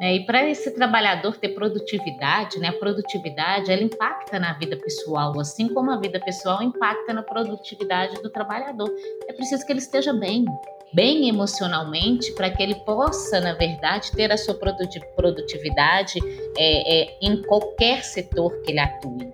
[0.00, 0.16] Né?
[0.16, 5.68] E para esse trabalhador ter produtividade, né, a produtividade ela impacta na vida pessoal, assim
[5.68, 8.90] como a vida pessoal impacta na produtividade do trabalhador.
[9.28, 10.46] É preciso que ele esteja bem,
[10.94, 16.18] bem emocionalmente, para que ele possa, na verdade, ter a sua produtividade
[16.56, 19.30] é, é, em qualquer setor que ele atue.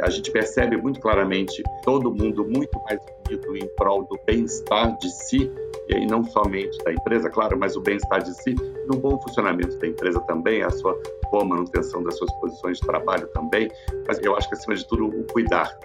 [0.00, 3.00] A gente percebe muito claramente todo mundo muito mais
[3.32, 5.50] unido em prol do bem-estar de si
[5.88, 8.54] e aí não somente da empresa, claro, mas o bem-estar de si,
[8.86, 10.96] no bom funcionamento da empresa também, a sua
[11.30, 13.70] boa manutenção das suas posições de trabalho também,
[14.06, 15.76] mas eu acho que acima de tudo o cuidar.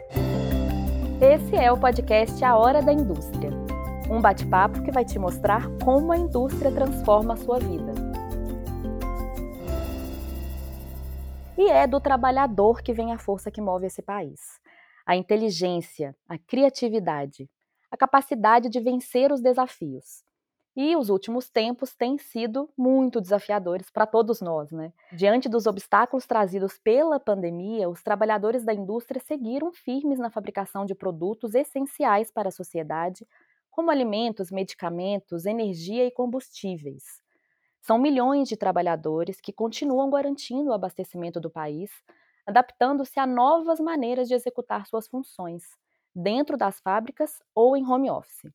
[1.19, 3.49] Esse é o podcast A Hora da Indústria,
[4.09, 7.91] um bate-papo que vai te mostrar como a indústria transforma a sua vida.
[11.57, 14.59] E é do trabalhador que vem a força que move esse país.
[15.07, 17.49] A inteligência, a criatividade,
[17.89, 20.21] a capacidade de vencer os desafios.
[20.75, 24.91] E os últimos tempos têm sido muito desafiadores para todos nós, né?
[25.13, 30.93] Diante dos obstáculos trazidos pela pandemia, os trabalhadores da indústria seguiram firmes na fabricação de
[30.93, 33.25] produtos essenciais para a sociedade,
[33.71, 37.23] como alimentos, medicamentos, energia e combustíveis.
[37.81, 41.89] São milhões de trabalhadores que continuam garantindo o abastecimento do país,
[42.47, 45.63] adaptando-se a novas maneiras de executar suas funções
[46.15, 48.49] dentro das fábricas ou em home office.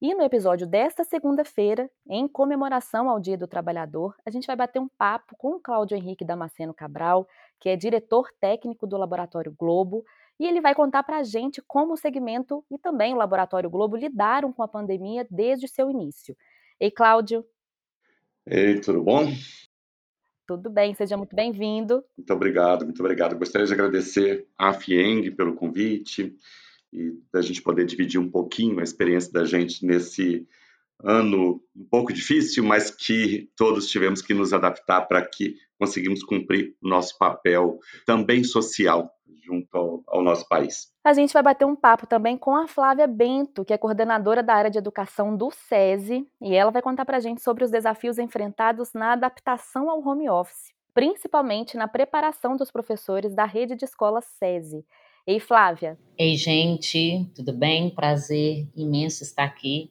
[0.00, 4.78] E no episódio desta segunda-feira, em comemoração ao Dia do Trabalhador, a gente vai bater
[4.78, 7.26] um papo com o Cláudio Henrique Damasceno Cabral,
[7.58, 10.04] que é diretor técnico do Laboratório Globo,
[10.38, 13.96] e ele vai contar para a gente como o segmento e também o Laboratório Globo
[13.96, 16.36] lidaram com a pandemia desde o seu início.
[16.78, 17.42] Ei, Cláudio.
[18.44, 19.24] Ei, tudo bom?
[20.46, 22.04] Tudo bem, seja muito bem-vindo.
[22.16, 23.38] Muito obrigado, muito obrigado.
[23.38, 26.36] Gostaria de agradecer à FIENG pelo convite,
[26.92, 30.46] e da gente poder dividir um pouquinho a experiência da gente nesse
[31.02, 36.74] ano um pouco difícil, mas que todos tivemos que nos adaptar para que conseguimos cumprir
[36.82, 39.10] o nosso papel também social
[39.44, 40.92] junto ao, ao, nosso país.
[41.04, 44.54] A gente vai bater um papo também com a Flávia Bento, que é coordenadora da
[44.54, 48.18] área de educação do SESI, e ela vai contar para a gente sobre os desafios
[48.18, 54.24] enfrentados na adaptação ao home office, principalmente na preparação dos professores da rede de escolas
[54.38, 54.84] SESI.
[55.26, 55.98] Ei, Flávia.
[56.18, 57.90] Ei, gente, tudo bem?
[57.90, 59.90] Prazer imenso estar aqui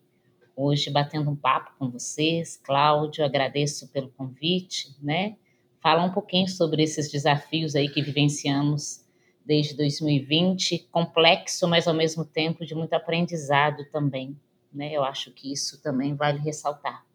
[0.55, 2.57] hoje batendo um papo com vocês.
[2.57, 5.35] Cláudio, agradeço pelo convite, né?
[5.83, 9.03] Falar um pouquinho sobre esses desafios aí que vivenciamos
[9.45, 14.39] desde 2020, complexo, mas ao mesmo tempo de muito aprendizado também,
[14.73, 14.93] né?
[14.93, 17.05] Eu acho que isso também vale ressaltar.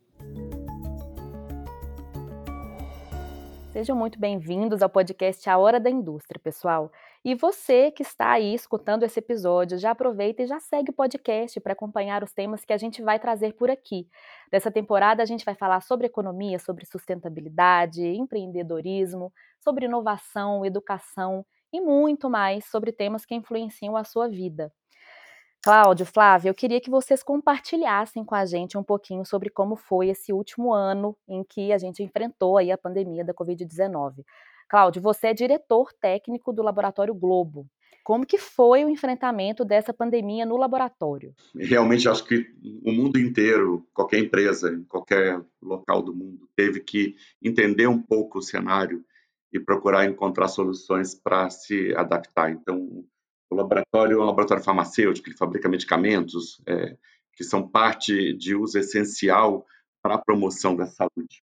[3.70, 6.90] Sejam muito bem-vindos ao podcast A Hora da Indústria, pessoal.
[7.22, 11.60] E você que está aí escutando esse episódio, já aproveita e já segue o podcast
[11.60, 14.08] para acompanhar os temas que a gente vai trazer por aqui.
[14.50, 19.30] Dessa temporada a gente vai falar sobre economia, sobre sustentabilidade, empreendedorismo,
[19.60, 24.72] sobre inovação, educação e muito mais sobre temas que influenciam a sua vida.
[25.62, 30.08] Cláudio, Flávia, eu queria que vocês compartilhassem com a gente um pouquinho sobre como foi
[30.08, 34.24] esse último ano em que a gente enfrentou aí a pandemia da Covid-19.
[34.68, 37.66] Cláudio, você é diretor técnico do Laboratório Globo.
[38.04, 41.34] Como que foi o enfrentamento dessa pandemia no laboratório?
[41.54, 42.46] Realmente acho que
[42.82, 48.38] o mundo inteiro, qualquer empresa, em qualquer local do mundo, teve que entender um pouco
[48.38, 49.04] o cenário
[49.52, 52.50] e procurar encontrar soluções para se adaptar.
[52.50, 53.04] Então,
[53.50, 56.96] o laboratório é um laboratório farmacêutico, que fabrica medicamentos é,
[57.34, 59.66] que são parte de uso essencial
[60.02, 61.42] para a promoção da saúde.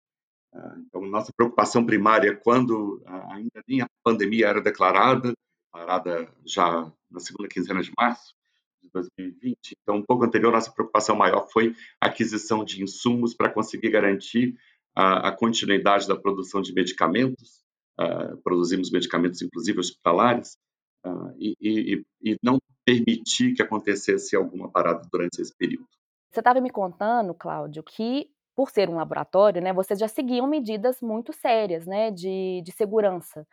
[0.53, 5.33] Ah, então, nossa preocupação primária, quando ah, ainda nem a pandemia era declarada,
[5.65, 8.33] declarada já na segunda quinzena de março
[8.81, 13.49] de 2020, então, um pouco anterior, nossa preocupação maior foi a aquisição de insumos para
[13.49, 14.55] conseguir garantir
[14.95, 17.63] a, a continuidade da produção de medicamentos,
[17.99, 20.57] uh, produzimos medicamentos, inclusive hospitalares,
[21.05, 25.87] uh, e, e, e não permitir que acontecesse alguma parada durante esse período.
[26.31, 31.01] Você estava me contando, Cláudio, que por ser um laboratório, né, vocês já seguiam medidas
[31.01, 33.45] muito sérias, né, de, de segurança.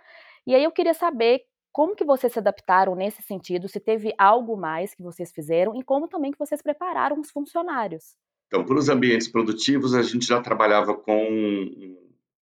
[0.46, 4.56] E aí eu queria saber como que vocês se adaptaram nesse sentido, se teve algo
[4.56, 8.16] mais que vocês fizeram e como também que vocês prepararam os funcionários.
[8.46, 11.16] Então, para os ambientes produtivos, a gente já trabalhava com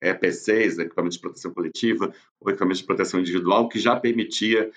[0.03, 4.71] EPCs, equipamentos de proteção coletiva, ou equipamentos de proteção individual, que já permitia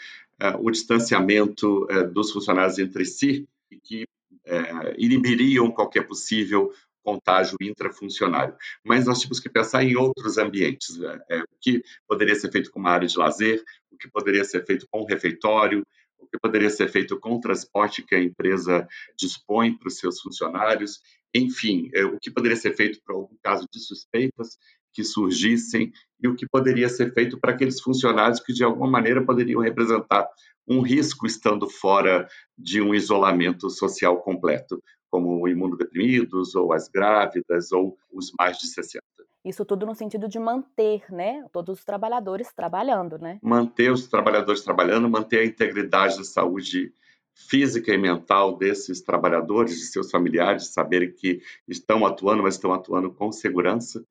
[0.59, 4.03] o distanciamento uh, dos funcionários entre si e que
[4.47, 6.71] uh, inibiriam qualquer possível
[7.03, 8.55] contágio intrafuncionário.
[8.83, 11.19] Mas nós tínhamos que pensar em outros ambientes, né?
[11.29, 14.65] é, o que poderia ser feito com uma área de lazer, o que poderia ser
[14.65, 15.85] feito com um refeitório,
[16.17, 18.87] o que poderia ser feito com o transporte que a empresa
[19.17, 21.01] dispõe para os seus funcionários.
[21.35, 24.57] enfim, é, o que poderia ser feito para algum caso de suspeitas
[24.93, 25.91] que surgissem
[26.21, 30.27] e o que poderia ser feito para aqueles funcionários que de alguma maneira poderiam representar
[30.67, 37.97] um risco estando fora de um isolamento social completo, como imunodeprimidos ou as grávidas ou
[38.11, 39.03] os mais de 60.
[39.45, 43.39] Isso tudo no sentido de manter, né, todos os trabalhadores trabalhando, né?
[43.43, 46.93] Manter os trabalhadores trabalhando, manter a integridade da saúde
[47.35, 53.11] física e mental desses trabalhadores, de seus familiares, saberem que estão atuando, mas estão atuando
[53.11, 54.03] com segurança.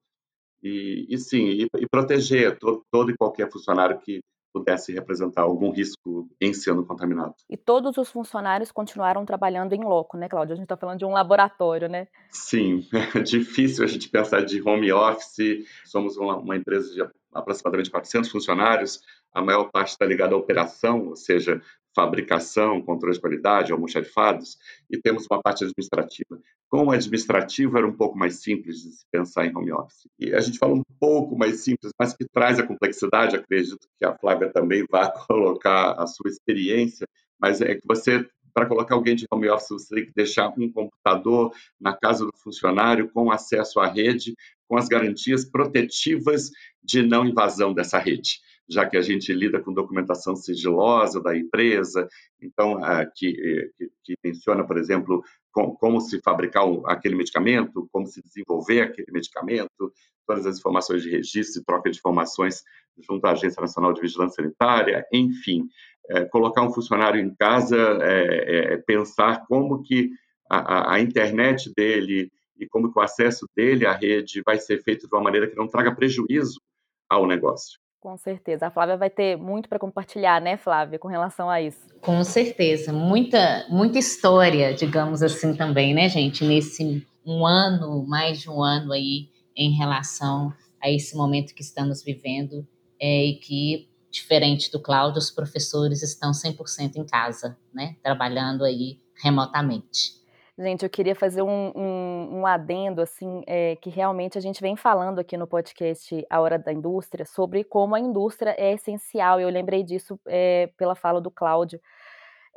[0.63, 4.21] E, e sim, e, e proteger todo, todo e qualquer funcionário que
[4.53, 7.35] pudesse representar algum risco em sendo contaminado.
[7.49, 10.53] E todos os funcionários continuaram trabalhando em loco, né, Cláudia?
[10.53, 12.07] A gente está falando de um laboratório, né?
[12.29, 12.87] Sim,
[13.17, 15.67] é difícil a gente pensar de home office.
[15.87, 19.01] Somos uma, uma empresa de aproximadamente 400 funcionários,
[19.33, 21.63] a maior parte está ligada à operação, ou seja,
[21.95, 24.57] fabricação, controle de qualidade, almoxarifados,
[24.91, 26.41] e temos uma parte administrativa.
[26.69, 30.09] Com o administrativo era um pouco mais simples de se pensar em home office.
[30.19, 34.05] E a gente fala um pouco mais simples, mas que traz a complexidade, acredito que
[34.05, 37.07] a Flávia também vai colocar a sua experiência,
[37.39, 40.71] mas é que você para colocar alguém de home office, você tem que deixar um
[40.71, 44.35] computador na casa do funcionário com acesso à rede,
[44.69, 46.51] com as garantias protetivas
[46.83, 52.09] de não invasão dessa rede já que a gente lida com documentação sigilosa da empresa,
[52.41, 52.81] então,
[53.15, 53.33] que,
[53.77, 55.23] que, que menciona, por exemplo,
[55.53, 59.93] com, como se fabricar aquele medicamento, como se desenvolver aquele medicamento,
[60.27, 62.63] todas as informações de registro e troca de informações
[62.99, 65.67] junto à Agência Nacional de Vigilância Sanitária, enfim,
[66.09, 70.11] é, colocar um funcionário em casa, é, é, pensar como que
[70.51, 75.09] a, a, internet dele e como que o acesso dele à rede vai ser feito
[75.09, 76.61] de uma maneira que não traga prejuízo
[77.09, 77.79] ao negócio.
[78.03, 78.67] Com certeza.
[78.67, 81.79] A Flávia vai ter muito para compartilhar, né, Flávia, com relação a isso.
[82.01, 82.93] Com certeza.
[82.93, 88.93] Muita, muita história, digamos assim, também, né, gente, nesse um ano, mais de um ano
[88.93, 90.53] aí, em relação
[90.83, 92.67] a esse momento que estamos vivendo
[93.01, 98.99] é, e que, diferente do Cláudio, os professores estão 100% em casa, né, trabalhando aí
[99.23, 100.22] remotamente.
[100.59, 104.77] Gente, eu queria fazer um, um, um adendo, assim, é, que realmente a gente vem
[104.77, 109.41] falando aqui no podcast A Hora da Indústria sobre como a indústria é essencial.
[109.41, 111.81] Eu lembrei disso é, pela fala do Cláudio.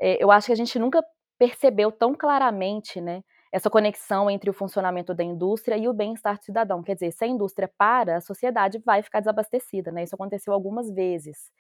[0.02, 1.04] É, eu acho que a gente nunca
[1.40, 6.44] percebeu tão claramente, né, essa conexão entre o funcionamento da indústria e o bem-estar do
[6.44, 6.84] cidadão.
[6.84, 10.04] Quer dizer, se a indústria para, a sociedade vai ficar desabastecida, né?
[10.04, 11.52] Isso aconteceu algumas vezes.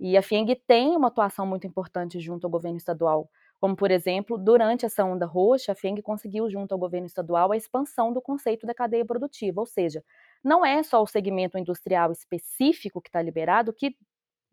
[0.00, 3.28] E a FIENG tem uma atuação muito importante junto ao governo estadual
[3.60, 7.56] como, por exemplo, durante essa onda roxa, a FENG conseguiu, junto ao governo estadual, a
[7.56, 10.02] expansão do conceito da cadeia produtiva, ou seja,
[10.44, 13.96] não é só o segmento industrial específico que está liberado que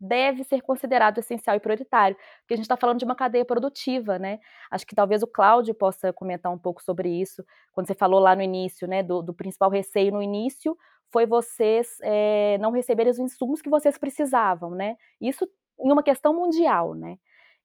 [0.00, 4.18] deve ser considerado essencial e prioritário, porque a gente está falando de uma cadeia produtiva,
[4.18, 4.38] né?
[4.70, 8.34] Acho que talvez o Cláudio possa comentar um pouco sobre isso, quando você falou lá
[8.34, 10.76] no início, né, do, do principal receio no início
[11.12, 14.96] foi vocês é, não receberem os insumos que vocês precisavam, né?
[15.20, 15.48] Isso
[15.78, 17.18] em uma questão mundial, né?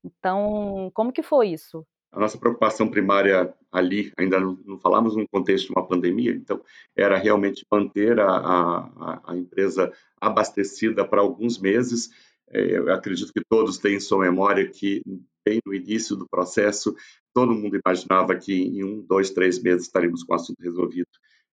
[0.03, 1.85] Então, como que foi isso?
[2.11, 6.59] A nossa preocupação primária ali, ainda não, não falamos num contexto de uma pandemia, então
[6.95, 12.09] era realmente manter a, a, a empresa abastecida para alguns meses.
[12.49, 15.03] É, eu acredito que todos têm em sua memória que,
[15.45, 16.95] bem no início do processo,
[17.31, 21.09] todo mundo imaginava que em um, dois, três meses estaríamos com o assunto resolvido.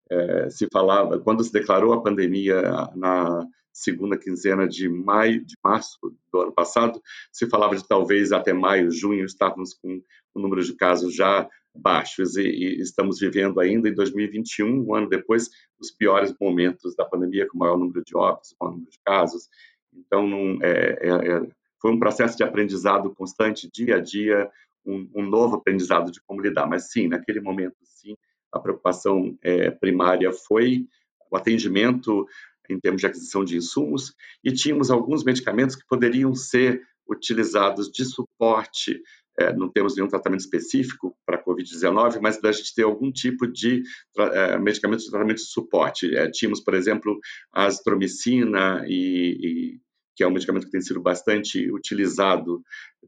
[0.09, 2.61] É, se falava, quando se declarou a pandemia
[2.95, 3.45] na
[3.75, 5.97] segunda quinzena de maio, de março
[6.31, 10.01] do ano passado, se falava de talvez até maio, junho, estávamos com
[10.33, 15.09] o número de casos já baixos e, e, estamos vivendo ainda em 2021, um ano
[15.09, 18.99] depois, os piores momentos da pandemia, com o maior número de óbitos, maior número de
[19.05, 19.49] casos.
[19.93, 21.47] Então, não, é, é, é,
[21.81, 24.49] foi um processo de aprendizado constante, dia a dia,
[24.85, 26.65] um, um, novo aprendizado de como lidar.
[26.65, 28.15] Mas sim, naquele momento, sim,
[28.53, 30.87] a preocupação é, primária foi
[31.29, 32.25] o atendimento
[32.69, 38.03] em termos de aquisição de insumos, e tínhamos alguns medicamentos que poderiam ser utilizados de
[38.05, 38.99] suporte,
[39.37, 43.45] é, não temos nenhum tratamento específico para a Covid-19, mas a gente ter algum tipo
[43.45, 43.83] de
[44.17, 46.15] é, medicamento de tratamento de suporte.
[46.15, 47.19] É, tínhamos, por exemplo,
[47.53, 49.79] a azitromicina, e, e,
[50.15, 52.63] que é um medicamento que tem sido bastante utilizado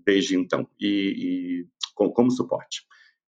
[0.05, 2.81] desde então, e, e com, como suporte.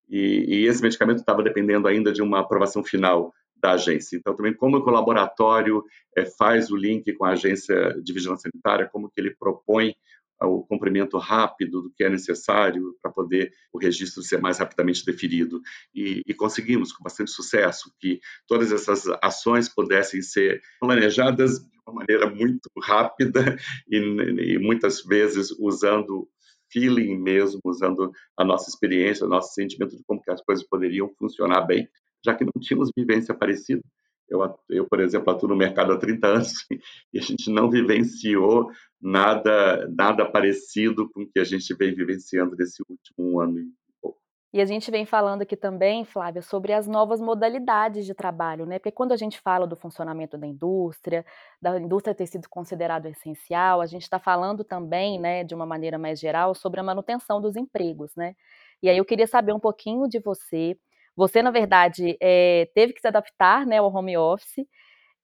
[0.09, 4.17] E, e, esse medicamento estava dependendo ainda de uma aprovação final da agência.
[4.17, 5.83] Então, também como o laboratório
[6.17, 9.95] é, faz o link com a agência de vigilância sanitária, como que ele propõe
[10.41, 15.61] o cumprimento rápido do que é necessário para poder o registro ser mais rapidamente definido.
[15.93, 21.95] E, e, conseguimos, com bastante sucesso, que todas essas ações pudessem ser planejadas de uma
[21.95, 23.57] maneira muito rápida
[23.89, 26.27] e, e muitas vezes usando
[26.71, 31.09] feeling mesmo, usando a nossa experiência, o nosso sentimento de como que as coisas poderiam
[31.17, 31.89] funcionar bem
[32.23, 33.81] já que não tínhamos vivência parecida.
[34.29, 36.53] Eu, eu, por exemplo, atuo no mercado há 30 anos
[37.13, 38.69] e a gente não vivenciou
[39.01, 43.65] nada, nada parecido com o que a gente vem vivenciando nesse último ano e
[43.99, 44.19] pouco.
[44.53, 48.77] E a gente vem falando aqui também, Flávia, sobre as novas modalidades de trabalho, né?
[48.77, 51.25] Porque quando a gente fala do funcionamento da indústria,
[51.61, 55.97] da indústria ter sido considerado essencial, a gente está falando também, né, de uma maneira
[55.97, 58.35] mais geral, sobre a manutenção dos empregos, né?
[58.81, 60.77] E aí eu queria saber um pouquinho de você,
[61.19, 64.65] você, na verdade, é, teve que se adaptar né, ao home office.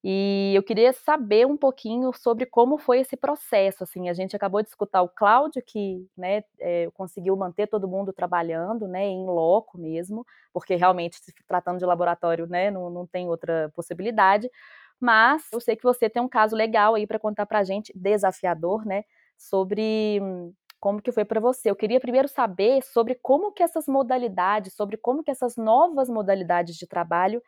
[0.04, 3.84] E eu queria saber um pouquinho sobre como foi esse processo.
[3.84, 8.14] Assim, a gente acabou de escutar o Cláudio, que né, é, conseguiu manter todo mundo
[8.14, 13.30] trabalhando, né, em loco mesmo, porque realmente, se tratando de laboratório, né, não, não tem
[13.30, 14.50] outra possibilidade.
[15.00, 18.86] Mas eu sei que você tem um caso legal aí para contar para gente, desafiador,
[18.86, 19.04] né,
[19.38, 20.20] sobre
[20.86, 21.72] como que foi para você.
[21.72, 26.76] Eu queria primeiro saber sobre como que essas modalidades, sobre como que essas novas modalidades
[26.76, 27.42] de trabalho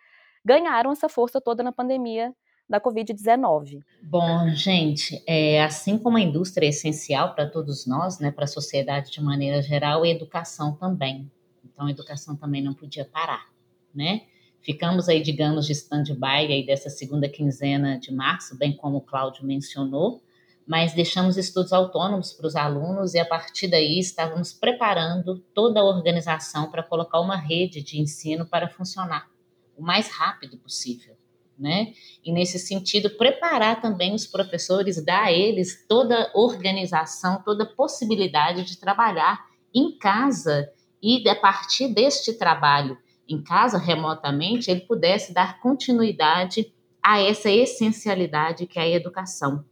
[0.44, 2.34] ganharam essa força toda na pandemia
[2.68, 3.78] da Covid-19.
[4.02, 8.48] Bom, gente, é, assim como a indústria é essencial para todos nós, né, para a
[8.48, 11.32] sociedade de maneira geral, a educação também.
[11.64, 13.46] Então, a educação também não podia parar,
[13.94, 14.24] né?
[14.62, 19.46] Ficamos aí, digamos, de stand-by aí dessa segunda quinzena de março, bem como o Cláudio
[19.46, 20.24] mencionou,
[20.68, 25.86] mas deixamos estudos autônomos para os alunos e a partir daí estávamos preparando toda a
[25.86, 29.30] organização para colocar uma rede de ensino para funcionar
[29.78, 31.16] o mais rápido possível,
[31.58, 31.94] né?
[32.22, 38.78] E nesse sentido preparar também os professores, dar a eles toda organização, toda possibilidade de
[38.78, 40.70] trabalhar em casa
[41.02, 42.98] e a partir deste trabalho
[43.30, 49.64] em casa remotamente ele pudesse dar continuidade a essa essencialidade que é a educação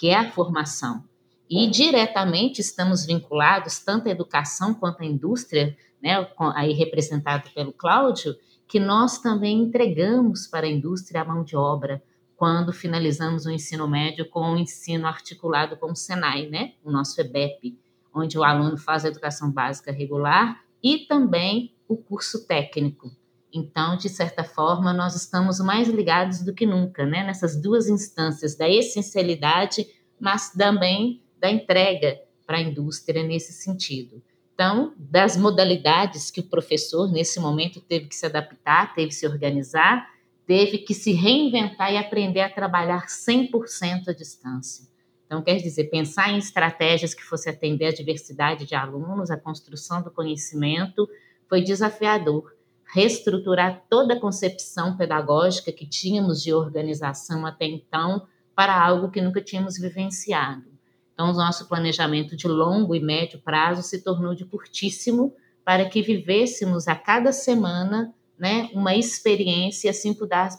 [0.00, 1.04] que é a formação.
[1.48, 8.34] E diretamente estamos vinculados, tanto à educação quanto à indústria, né, aí representado pelo Cláudio,
[8.66, 12.02] que nós também entregamos para a indústria a mão de obra
[12.34, 17.20] quando finalizamos o ensino médio com o ensino articulado com o Senai, né, o nosso
[17.20, 17.78] EBEP,
[18.14, 23.10] onde o aluno faz a educação básica regular e também o curso técnico.
[23.52, 27.24] Então, de certa forma, nós estamos mais ligados do que nunca, né?
[27.24, 29.86] Nessas duas instâncias da essencialidade,
[30.20, 34.22] mas também da entrega para a indústria nesse sentido.
[34.54, 39.26] Então, das modalidades que o professor, nesse momento, teve que se adaptar, teve que se
[39.26, 40.06] organizar,
[40.46, 44.86] teve que se reinventar e aprender a trabalhar 100% à distância.
[45.26, 50.02] Então, quer dizer, pensar em estratégias que fosse atender a diversidade de alunos, a construção
[50.02, 51.08] do conhecimento,
[51.48, 52.52] foi desafiador
[52.92, 59.40] reestruturar toda a concepção pedagógica que tínhamos de organização até então para algo que nunca
[59.40, 60.64] tínhamos vivenciado.
[61.12, 66.02] Então, o nosso planejamento de longo e médio prazo se tornou de curtíssimo para que
[66.02, 70.14] vivêssemos a cada semana né, uma experiência e assim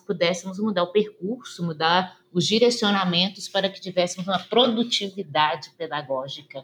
[0.06, 6.64] pudéssemos mudar o percurso, mudar os direcionamentos para que tivéssemos uma produtividade pedagógica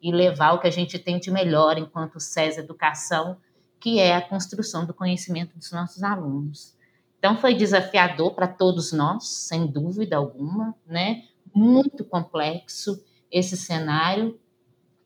[0.00, 3.38] e levar o que a gente tem de melhor enquanto SES Educação
[3.80, 6.76] que é a construção do conhecimento dos nossos alunos.
[7.18, 11.24] Então, foi desafiador para todos nós, sem dúvida alguma, né?
[11.52, 14.38] Muito complexo esse cenário,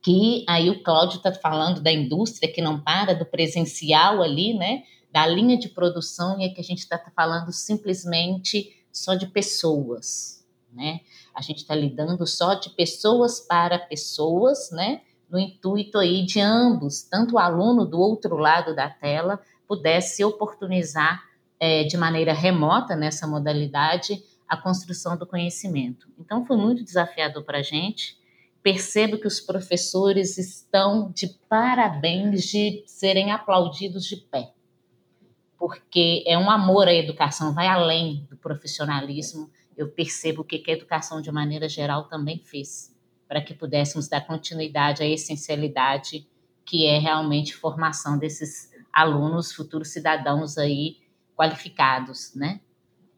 [0.02, 4.82] que aí o Cláudio está falando da indústria que não para, do presencial ali, né?
[5.10, 10.44] Da linha de produção, e é que a gente está falando simplesmente só de pessoas,
[10.72, 11.00] né?
[11.34, 15.00] A gente está lidando só de pessoas para pessoas, né?
[15.32, 20.24] No intuito aí de ambos, tanto o aluno do outro lado da tela pudesse se
[20.24, 21.24] oportunizar
[21.58, 26.06] é, de maneira remota nessa modalidade a construção do conhecimento.
[26.18, 28.20] Então foi muito desafiador para a gente.
[28.62, 34.52] Percebo que os professores estão de parabéns de serem aplaudidos de pé,
[35.58, 39.50] porque é um amor à educação, vai além do profissionalismo.
[39.74, 42.91] Eu percebo o que a educação, de maneira geral, também fez
[43.32, 46.28] para que pudéssemos dar continuidade à essencialidade
[46.66, 50.98] que é realmente formação desses alunos, futuros cidadãos aí
[51.34, 52.60] qualificados, né?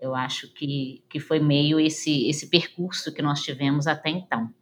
[0.00, 4.54] Eu acho que, que foi meio esse, esse percurso que nós tivemos até então.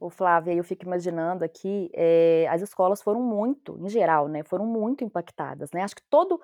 [0.00, 4.64] O Flávia, eu fico imaginando aqui, é, as escolas foram muito, em geral, né, foram
[4.64, 5.82] muito impactadas, né?
[5.82, 6.40] Acho que todo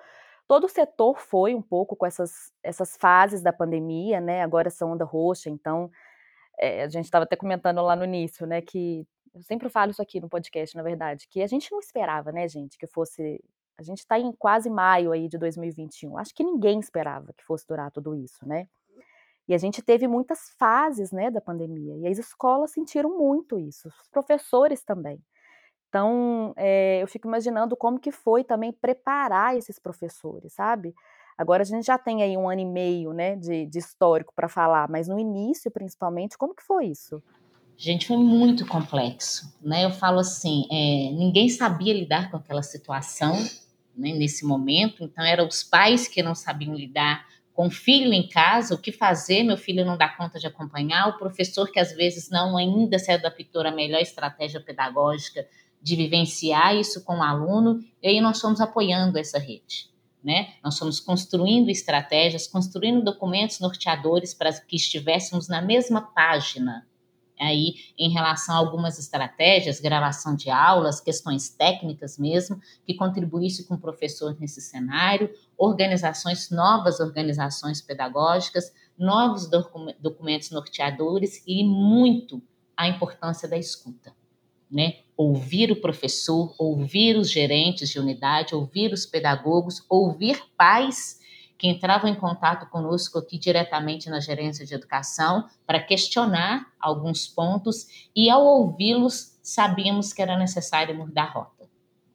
[0.47, 4.43] todo o setor foi um pouco com essas, essas fases da pandemia, né?
[4.43, 5.89] Agora essa onda roxa, então
[6.59, 10.01] é, a gente estava até comentando lá no início, né, que eu sempre falo isso
[10.01, 13.43] aqui no podcast, na verdade, que a gente não esperava, né, gente, que fosse.
[13.77, 16.17] A gente está em quase maio aí de 2021.
[16.17, 18.67] Acho que ninguém esperava que fosse durar tudo isso, né?
[19.47, 21.97] E a gente teve muitas fases, né, da pandemia.
[21.97, 25.19] E as escolas sentiram muito isso, os professores também.
[25.89, 30.93] Então, é, eu fico imaginando como que foi também preparar esses professores, sabe?
[31.37, 34.47] Agora a gente já tem aí um ano e meio, né, de, de histórico para
[34.47, 37.21] falar, mas no início, principalmente, como que foi isso?
[37.75, 39.83] Gente, foi muito complexo, né?
[39.83, 43.33] Eu falo assim, é, ninguém sabia lidar com aquela situação
[43.95, 48.27] né, nesse momento, então eram os pais que não sabiam lidar com o filho em
[48.27, 51.91] casa, o que fazer, meu filho não dá conta de acompanhar, o professor que às
[51.93, 55.47] vezes não ainda se adaptou à melhor estratégia pedagógica
[55.81, 59.92] de vivenciar isso com o aluno, e aí nós fomos apoiando essa rede.
[60.23, 60.53] Né?
[60.63, 66.87] Nós fomos construindo estratégias, construindo documentos norteadores para que estivéssemos na mesma página
[67.37, 73.73] aí em relação a algumas estratégias, gravação de aulas, questões técnicas mesmo, que contribuísse com
[73.73, 79.49] o professor nesse cenário, organizações, novas organizações pedagógicas, novos
[79.99, 82.41] documentos norteadores e muito
[82.77, 84.13] a importância da escuta
[84.73, 84.95] né?
[85.15, 91.21] Ouvir o professor, ouvir os gerentes de unidade, ouvir os pedagogos, ouvir pais
[91.55, 98.09] que entravam em contato conosco aqui diretamente na gerência de educação para questionar alguns pontos
[98.15, 101.69] e ao ouvi-los sabíamos que era necessário mudar a rota,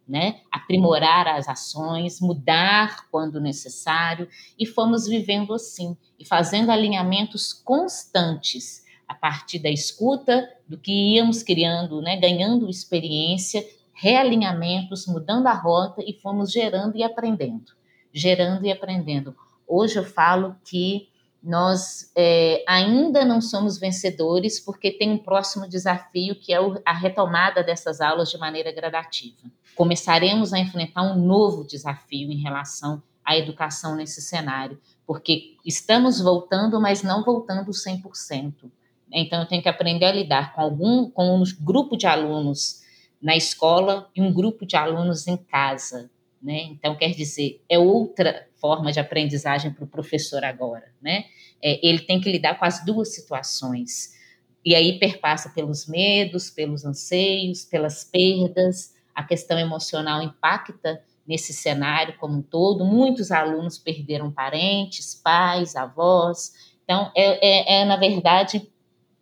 [0.07, 0.41] né?
[0.51, 9.15] Aprimorar as ações, mudar quando necessário e fomos vivendo assim e fazendo alinhamentos constantes a
[9.15, 16.13] partir da escuta, do que íamos criando, né, ganhando experiência, realinhamentos, mudando a rota e
[16.13, 17.73] fomos gerando e aprendendo,
[18.13, 19.35] gerando e aprendendo.
[19.67, 21.09] Hoje eu falo que
[21.43, 27.63] nós é, ainda não somos vencedores porque tem um próximo desafio que é a retomada
[27.63, 29.51] dessas aulas de maneira gradativa.
[29.75, 36.81] Começaremos a enfrentar um novo desafio em relação à educação nesse cenário, porque estamos voltando,
[36.81, 38.71] mas não voltando 100%.
[39.13, 42.83] Então, eu tenho que aprender a lidar com algum, com um grupo de alunos
[43.21, 46.11] na escola e um grupo de alunos em casa,
[46.43, 46.63] né?
[46.65, 51.25] Então, quer dizer, é outra forma de aprendizagem para o professor agora, né?
[51.63, 54.17] É, ele tem que lidar com as duas situações.
[54.65, 62.17] E aí perpassa pelos medos, pelos anseios, pelas perdas, a questão emocional impacta nesse cenário
[62.19, 62.85] como um todo.
[62.85, 66.53] Muitos alunos perderam parentes, pais, avós.
[66.85, 68.71] Então, é, é, é na verdade,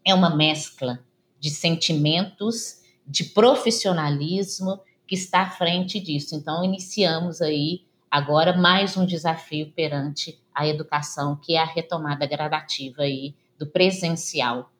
[0.07, 1.01] é uma mescla
[1.41, 6.37] de sentimentos, de profissionalismo que está à frente disso.
[6.37, 13.03] Então, iniciamos aí agora mais um desafio perante a educação, que é a retomada gradativa
[13.03, 14.71] aí do presencial.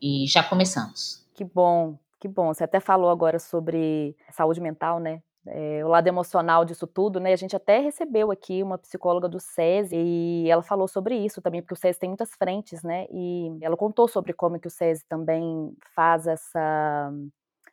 [0.00, 1.24] E já começamos.
[1.32, 2.52] Que bom, que bom.
[2.52, 5.22] Você até falou agora sobre saúde mental, né?
[5.46, 7.32] É, o lado emocional disso tudo, né?
[7.32, 11.60] A gente até recebeu aqui uma psicóloga do SESI e ela falou sobre isso também,
[11.60, 13.06] porque o SESI tem muitas frentes, né?
[13.10, 17.12] E ela contou sobre como que o SESI também faz essa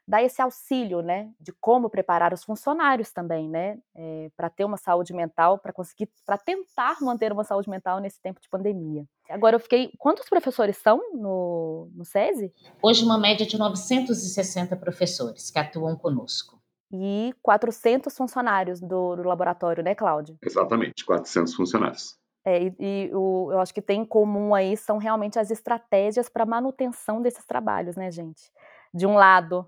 [0.10, 4.76] dá esse auxílio, né, de como preparar os funcionários também, né, é, para ter uma
[4.76, 9.06] saúde mental, para conseguir, para tentar manter uma saúde mental nesse tempo de pandemia.
[9.30, 12.52] Agora eu fiquei, quantos professores são no, no SESI?
[12.82, 16.59] Hoje uma média de 960 professores que atuam conosco
[16.92, 20.38] e 400 funcionários do, do laboratório, né, Cláudio?
[20.42, 22.18] Exatamente, 400 funcionários.
[22.46, 26.30] É, e, e o, eu acho que tem em comum aí são realmente as estratégias
[26.30, 28.52] para manutenção desses trabalhos, né, gente?
[28.94, 29.68] De um lado,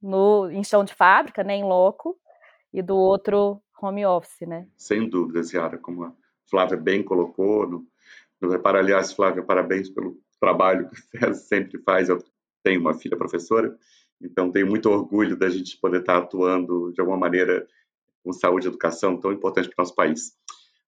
[0.00, 2.18] no, em chão de fábrica, né, em loco,
[2.72, 4.68] e do outro, home office, né?
[4.76, 6.12] Sem dúvida, Yara, como a
[6.48, 7.86] Flávia bem colocou, no,
[8.40, 12.22] no Repara, aliás, Flávia, parabéns pelo trabalho que você sempre faz, eu
[12.62, 13.76] tenho uma filha professora,
[14.22, 17.66] então, tenho muito orgulho da gente poder estar atuando de alguma maneira
[18.22, 20.32] com saúde e educação tão importante para o nosso país.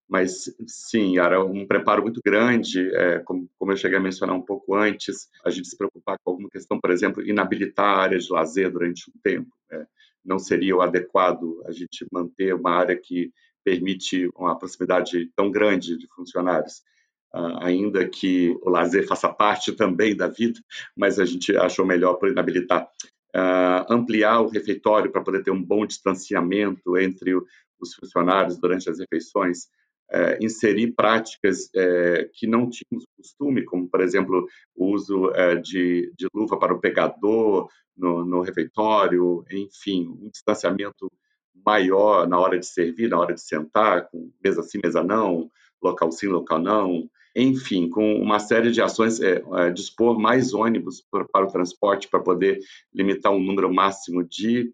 [0.09, 4.43] Mas, sim, era um preparo muito grande, é, como, como, eu cheguei a mencionar um
[4.43, 8.71] pouco antes, a gente se preocupar com alguma questão, por exemplo, inabilitar áreas de lazer
[8.71, 9.51] durante um tempo.
[9.73, 9.87] É,
[10.25, 13.33] não seria o adequado a gente manter uma área que
[13.65, 16.83] permite uma proximidade tão grande de funcionários.
[17.35, 20.61] Uh, ainda que o lazer faça parte também da vida,
[20.97, 22.89] mas a gente achou melhor por inabilitar
[23.35, 27.45] uh, ampliar o refeitório para poder ter um bom distanciamento entre o,
[27.81, 29.65] os funcionários durante as refeições,
[30.13, 36.13] uh, inserir práticas uh, que não tínhamos costume, como, por exemplo, o uso eh, de,
[36.17, 41.11] de, luva para o pegador no, no refeitório, enfim, um distanciamento
[41.65, 45.51] maior na hora de servir, na hora de sentar, com mesa sim, mesa não,
[45.83, 51.03] local sim, local não, enfim, com uma série de ações, é, é, dispor mais ônibus
[51.11, 52.61] para, o transporte, para poder
[52.93, 54.73] limitar um número máximo de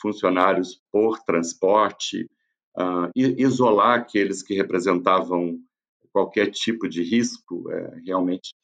[0.00, 2.28] funcionários por transporte,
[2.76, 5.58] uh, isolar aqueles que representavam
[6.12, 8.54] qualquer tipo de risco, é, realmente.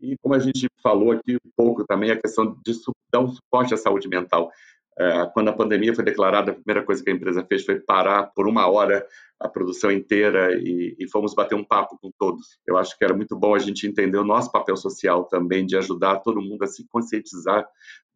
[0.00, 2.72] E como a gente falou aqui um pouco também, a questão de
[3.12, 4.50] dar um suporte à saúde mental.
[4.98, 8.24] É, quando a pandemia foi declarada, a primeira coisa que a empresa fez foi parar
[8.34, 9.06] por uma hora
[9.40, 12.58] a produção inteira e, e, fomos bater um papo com todos.
[12.66, 15.76] Eu acho que era muito bom a gente entender o nosso papel social também, de
[15.78, 17.66] ajudar todo mundo a se conscientizar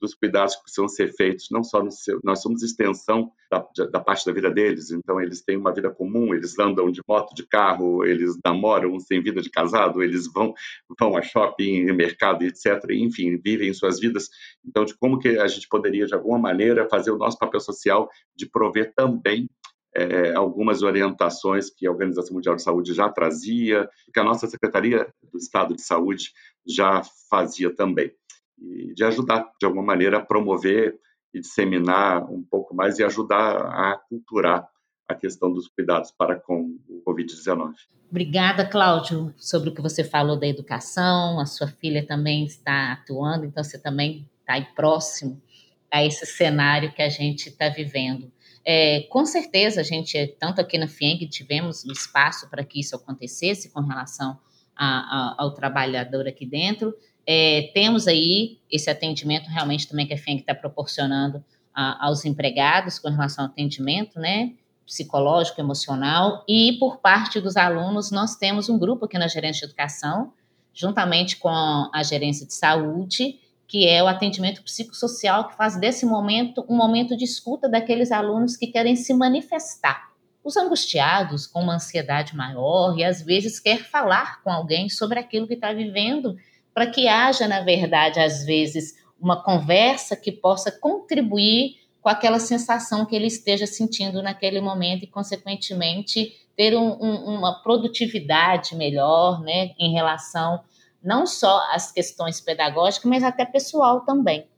[0.01, 4.01] dos cuidados que precisam ser feitos, não só no seu, nós somos extensão da, da,
[4.01, 7.47] parte da vida deles, então eles têm uma vida comum, eles andam de moto, de
[7.47, 10.53] carro, eles namoram sem vida de casado, eles vão
[10.99, 12.85] vão a shopping, mercado, etc.
[12.91, 14.29] Enfim, vivem suas vidas.
[14.63, 18.11] Então, de como que a gente poderia de alguma maneira fazer o nosso papel social
[18.37, 19.49] de prover também
[19.97, 25.09] é, algumas orientações que a Organização Mundial de Saúde já trazia, que a nossa Secretaria
[25.33, 26.31] do Estado de Saúde
[26.67, 28.13] já fazia também.
[28.59, 30.99] E de ajudar, de alguma maneira, a promover
[31.33, 34.69] e disseminar um pouco mais e ajudar a culturar
[35.09, 37.75] a questão dos cuidados para com o Covid-19.
[38.11, 41.41] Obrigada, Cláudio, sobre o que você falou da educação.
[41.41, 45.43] A sua filha também está atuando, então você também está aí próximo
[45.91, 48.33] a esse cenário que a gente está vivendo.
[48.65, 52.97] É, com certeza, a gente, tanto aqui na FIENG, tivemos um espaço para que isso
[52.97, 54.39] acontecesse com relação
[54.75, 56.95] a, a, ao trabalhador aqui dentro.
[57.27, 62.99] É, temos aí esse atendimento realmente também que a FIENG está proporcionando a, aos empregados
[62.99, 64.53] com relação ao atendimento, né?
[64.87, 69.73] Psicológico, emocional, e por parte dos alunos, nós temos um grupo aqui na gerência de
[69.73, 70.31] educação,
[70.75, 73.41] juntamente com a gerência de saúde,
[73.75, 78.57] que é o atendimento psicossocial, que faz desse momento um momento de escuta daqueles alunos
[78.57, 80.13] que querem se manifestar.
[80.45, 85.49] Os angustiados, com uma ansiedade maior, e às vezes quer falar com alguém sobre aquilo
[85.49, 86.37] que está vivendo,
[86.73, 93.05] para que haja, na verdade, às vezes, uma conversa que possa contribuir com aquela sensação
[93.05, 99.73] que ele esteja sentindo naquele momento e, consequentemente, ter um, um, uma produtividade melhor né,
[99.81, 100.63] em relação
[101.05, 104.49] não só as questões pedagógicas, mas até pessoal também.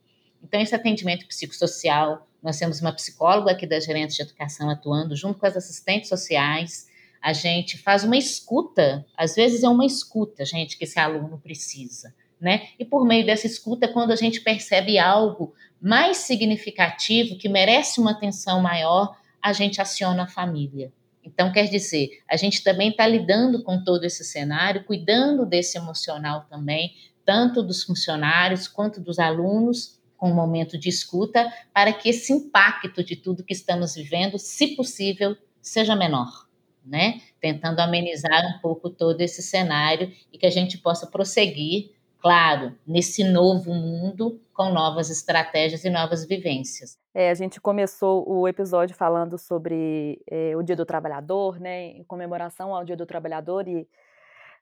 [0.42, 5.40] Então, esse atendimento psicossocial, nós temos uma psicóloga aqui da gerente de educação atuando junto
[5.40, 6.86] com as assistentes sociais.
[7.20, 12.14] A gente faz uma escuta, às vezes é uma escuta, gente, que esse aluno precisa,
[12.40, 12.68] né?
[12.78, 18.12] E por meio dessa escuta, quando a gente percebe algo mais significativo, que merece uma
[18.12, 20.92] atenção maior, a gente aciona a família.
[21.26, 26.46] Então, quer dizer, a gente também está lidando com todo esse cenário, cuidando desse emocional
[26.48, 32.32] também, tanto dos funcionários quanto dos alunos, com um momento de escuta, para que esse
[32.32, 36.46] impacto de tudo que estamos vivendo, se possível, seja menor,
[36.84, 37.20] né?
[37.40, 41.90] Tentando amenizar um pouco todo esse cenário e que a gente possa prosseguir
[42.26, 46.98] claro, nesse novo mundo com novas estratégias e novas vivências.
[47.14, 52.02] É, a gente começou o episódio falando sobre é, o Dia do Trabalhador, né, em
[52.02, 53.88] comemoração ao Dia do Trabalhador e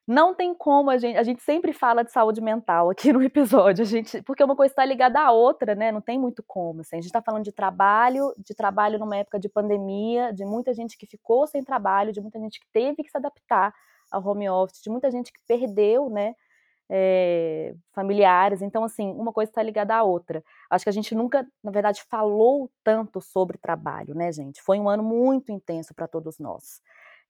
[0.07, 3.81] não tem como a gente, a gente sempre fala de saúde mental aqui no episódio,
[3.81, 5.91] a gente, porque uma coisa está ligada à outra, né?
[5.91, 6.81] Não tem muito como.
[6.81, 10.71] Assim, a gente está falando de trabalho, de trabalho numa época de pandemia, de muita
[10.71, 13.73] gente que ficou sem trabalho, de muita gente que teve que se adaptar
[14.11, 16.35] ao home office, de muita gente que perdeu, né?
[16.89, 18.61] É, familiares.
[18.61, 20.43] Então, assim, uma coisa está ligada à outra.
[20.69, 24.61] Acho que a gente nunca, na verdade, falou tanto sobre trabalho, né, gente?
[24.61, 26.81] Foi um ano muito intenso para todos nós.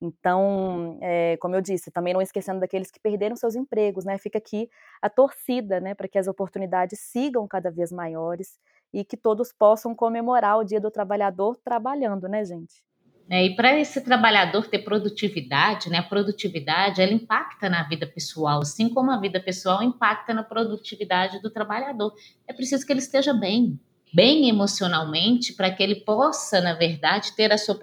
[0.02, 4.18] Então, é, como eu disse, também não esquecendo daqueles que perderam seus empregos, né?
[4.18, 4.70] Fica aqui
[5.02, 8.60] a torcida, né, para que as oportunidades sigam cada vez maiores
[8.94, 12.84] e que todos possam comemorar o Dia do Trabalhador trabalhando, né, gente?
[13.28, 18.62] É, e para esse trabalhador ter produtividade, né, a produtividade ela impacta na vida pessoal,
[18.62, 22.14] assim como a vida pessoal impacta na produtividade do trabalhador.
[22.48, 23.80] É preciso que ele esteja bem,
[24.14, 27.76] bem emocionalmente, para que ele possa, na verdade, ter a sua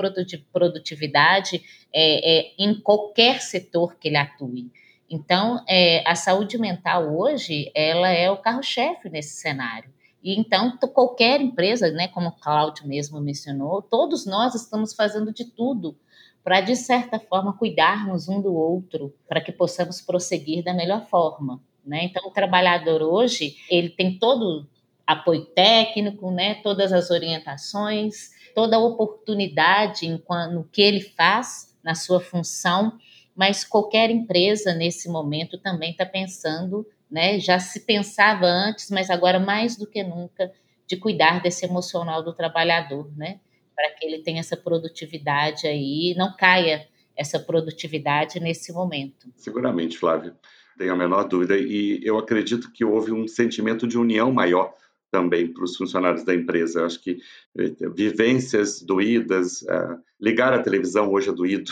[0.53, 1.61] produtividade
[1.93, 4.71] é, é, em qualquer setor que ele atue.
[5.11, 9.91] Então, é, a saúde mental hoje ela é o carro-chefe nesse cenário.
[10.23, 15.45] E então, qualquer empresa, né, como o Cláudio mesmo mencionou, todos nós estamos fazendo de
[15.45, 15.97] tudo
[16.45, 21.61] para, de certa forma, cuidarmos um do outro, para que possamos prosseguir da melhor forma.
[21.85, 22.05] Né?
[22.05, 24.67] Então, o trabalhador hoje, ele tem todo
[25.07, 31.95] apoio técnico, né, todas as orientações, toda a oportunidade em, no que ele faz, na
[31.95, 32.97] sua função,
[33.35, 37.39] mas qualquer empresa, nesse momento, também está pensando né?
[37.39, 40.51] Já se pensava antes, mas agora mais do que nunca,
[40.87, 43.39] de cuidar desse emocional do trabalhador, né?
[43.77, 49.29] Para que ele tenha essa produtividade aí, não caia essa produtividade nesse momento.
[49.37, 50.35] Seguramente, Flávia,
[50.79, 51.57] tenho a menor dúvida.
[51.59, 54.75] E eu acredito que houve um sentimento de união maior
[55.11, 56.81] também para os funcionários da empresa.
[56.81, 57.19] Eu acho que
[57.59, 61.71] eh, vivências doídas, uh, ligar a televisão hoje é doído,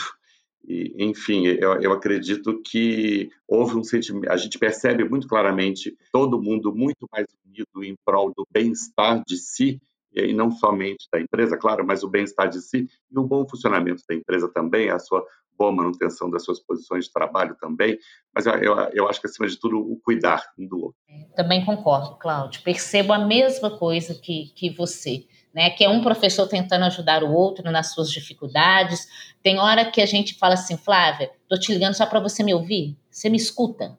[0.63, 6.41] e, enfim, eu, eu, acredito que houve um sentimento, a gente percebe muito claramente todo
[6.41, 9.81] mundo muito mais unido em prol do bem-estar de si
[10.13, 14.03] e não somente da empresa, claro, mas o bem-estar de si e o bom funcionamento
[14.07, 15.25] da empresa também, a sua
[15.57, 17.97] boa manutenção das suas posições de trabalho também,
[18.33, 20.99] mas eu, eu, eu acho que, acima de tudo, o cuidar um do outro.
[21.35, 22.63] Também concordo, Cláudio.
[22.63, 25.27] Percebo a mesma coisa que, que você.
[25.53, 29.05] Né, que é um professor tentando ajudar o outro nas suas dificuldades.
[29.43, 32.53] Tem hora que a gente fala assim, Flávia, tô te ligando só para você me
[32.53, 32.95] ouvir.
[33.09, 33.97] Você me escuta,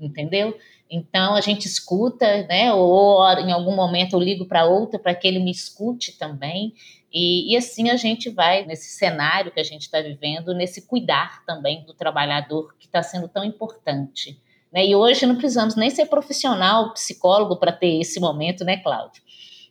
[0.00, 0.56] entendeu?
[0.90, 2.72] Então a gente escuta, né?
[2.72, 6.72] Ou em algum momento eu ligo para outra para que ele me escute também.
[7.12, 11.44] E, e, assim a gente vai nesse cenário que a gente está vivendo, nesse cuidar
[11.46, 14.40] também do trabalhador que está sendo tão importante.
[14.72, 14.86] Né?
[14.86, 19.22] E hoje não precisamos nem ser profissional, psicólogo para ter esse momento, né, Cláudio?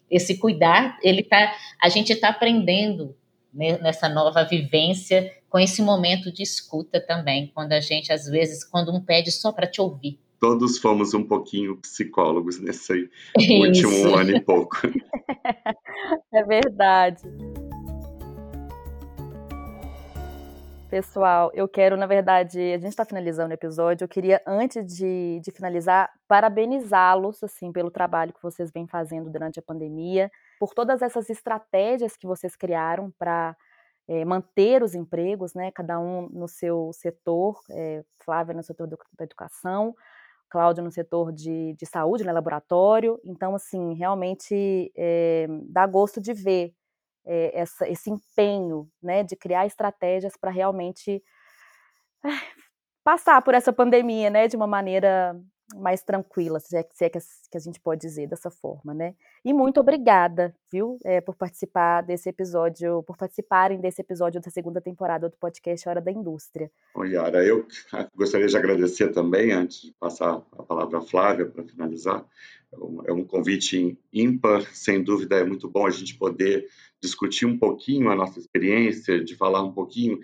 [0.09, 3.15] Esse cuidar, ele tá, a gente está aprendendo
[3.53, 8.63] né, nessa nova vivência com esse momento de escuta também, quando a gente às vezes
[8.63, 13.53] quando um pede só para te ouvir, todos fomos um pouquinho psicólogos nesse Isso.
[13.53, 14.77] último ano e pouco.
[16.31, 17.23] É verdade.
[20.89, 24.05] Pessoal, eu quero, na verdade, a gente está finalizando o episódio.
[24.05, 29.59] Eu queria, antes de, de finalizar, parabenizá-los assim pelo trabalho que vocês vêm fazendo durante
[29.59, 33.53] a pandemia, por todas essas estratégias que vocês criaram para
[34.07, 35.71] é, manter os empregos, né?
[35.71, 39.93] Cada um no seu setor, é, Flávia no setor da educação,
[40.49, 43.19] Cláudia no setor de, de saúde, né, laboratório.
[43.25, 46.73] Então, assim, realmente é, dá gosto de ver
[47.27, 51.21] é, essa, esse empenho né, de criar estratégias para realmente
[52.25, 52.29] é,
[53.03, 55.39] passar por essa pandemia né, de uma maneira
[55.75, 59.15] mais tranquila, se é, se é que, a, gente pode dizer dessa forma, né?
[59.43, 64.79] E muito obrigada, viu, é, por participar desse episódio, por participarem desse episódio da segunda
[64.79, 66.71] temporada do podcast Hora da Indústria.
[66.95, 67.67] Oi, Yara, eu
[68.15, 72.25] gostaria de agradecer também, antes de passar a palavra à Flávia para finalizar,
[73.05, 76.67] é um convite ímpar, sem dúvida é muito bom a gente poder
[77.01, 80.19] discutir um pouquinho a nossa experiência, de falar um pouquinho,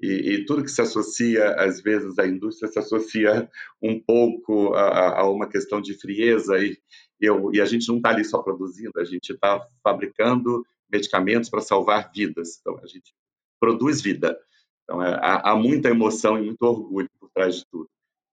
[0.00, 3.48] e, e tudo que se associa, às vezes, à indústria se associa
[3.82, 6.78] um pouco a, a uma questão de frieza, e,
[7.20, 11.60] eu, e a gente não está ali só produzindo, a gente está fabricando medicamentos para
[11.60, 13.14] salvar vidas, então a gente
[13.60, 14.38] produz vida.
[14.84, 17.88] Então, é, há, há, muita emoção e muito orgulho por trás de tudo.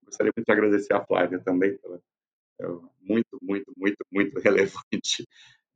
[0.06, 2.00] Gostaria muito de agradecer a Flávia também, pela,
[3.02, 5.28] muito, muito, muito, muito relevante,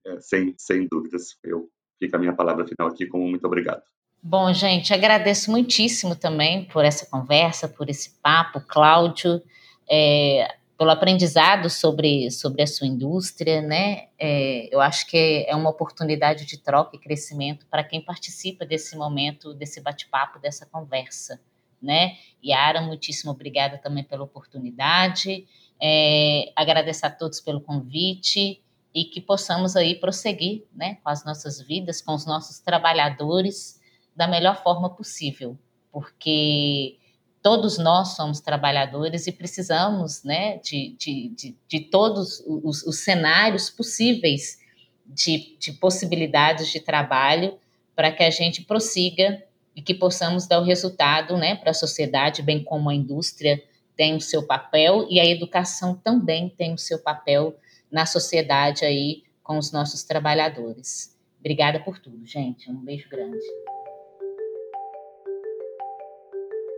[0.06, 1.38] é, sem, sem dúvidas.
[1.44, 3.84] Eu fica a minha palavra final aqui como muito obrigado.
[4.22, 9.42] Bom, gente, agradeço muitíssimo também por essa conversa, por esse papo, Cláudio,
[9.90, 14.08] é, pelo aprendizado sobre, sobre a sua indústria, né?
[14.20, 18.98] É, eu acho que é uma oportunidade de troca e crescimento para quem participa desse
[18.98, 21.40] momento, desse bate-papo, dessa conversa,
[21.82, 22.18] né?
[22.44, 25.46] Yara, muitíssimo obrigada também pela oportunidade.
[25.82, 28.62] É, agradeço a todos pelo convite
[28.94, 33.80] e que possamos aí prosseguir né, com as nossas vidas, com os nossos trabalhadores
[34.16, 35.58] da melhor forma possível,
[35.92, 36.98] porque
[37.42, 43.70] todos nós somos trabalhadores e precisamos né, de, de, de, de todos os, os, cenários
[43.70, 44.60] possíveis
[45.06, 47.58] de, de possibilidades de trabalho
[47.96, 49.42] para que a gente prossiga
[49.76, 53.64] e que possamos dar o resultado né, para a sociedade, bem como a indústria
[54.00, 57.54] tem o seu papel e a educação também tem o seu papel
[57.92, 61.20] na sociedade aí com os nossos trabalhadores.
[61.38, 62.72] Obrigada por tudo, gente.
[62.72, 63.38] Um beijo grande.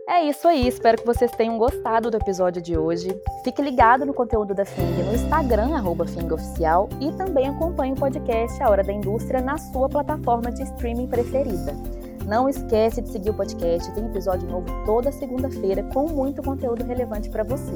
[0.08, 3.08] É isso aí, espero que vocês tenham gostado do episódio de hoje.
[3.44, 8.60] Fique ligado no conteúdo da FING no Instagram, arroba FINGOficial, e também acompanhe o podcast
[8.60, 12.01] A Hora da Indústria na sua plataforma de streaming preferida.
[12.32, 17.28] Não esquece de seguir o podcast, tem episódio novo toda segunda-feira com muito conteúdo relevante
[17.28, 17.74] para você.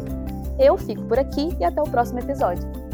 [0.59, 2.86] Eu fico por aqui e até o próximo episódio.